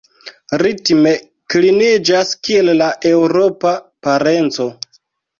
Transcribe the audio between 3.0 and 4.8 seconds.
eŭropa parenco.